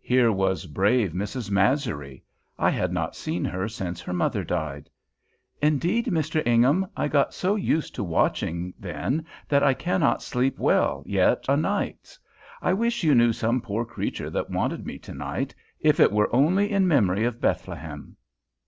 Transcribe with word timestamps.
Here 0.00 0.32
was 0.32 0.64
brave 0.64 1.12
Mrs. 1.12 1.50
Masury. 1.50 2.22
I 2.58 2.70
had 2.70 2.90
not 2.90 3.14
seen 3.14 3.44
her 3.44 3.68
since 3.68 4.00
her 4.00 4.14
mother 4.14 4.42
died. 4.42 4.88
"Indeed, 5.60 6.06
Mr. 6.06 6.42
Ingham, 6.46 6.86
I 6.96 7.06
got 7.06 7.34
so 7.34 7.54
used 7.54 7.94
to 7.96 8.02
watching 8.02 8.72
then, 8.80 9.26
that 9.46 9.62
I 9.62 9.74
cannot 9.74 10.22
sleep 10.22 10.58
well 10.58 11.02
yet 11.04 11.44
o' 11.50 11.54
nights; 11.56 12.18
I 12.62 12.72
wish 12.72 13.04
you 13.04 13.14
knew 13.14 13.34
some 13.34 13.60
poor 13.60 13.84
creature 13.84 14.30
that 14.30 14.48
wanted 14.48 14.86
me 14.86 14.96
to 15.00 15.12
night, 15.12 15.54
if 15.80 16.00
it 16.00 16.12
were 16.12 16.34
only 16.34 16.70
in 16.72 16.88
memory 16.88 17.24
of 17.24 17.38
Bethlehem." 17.38 18.16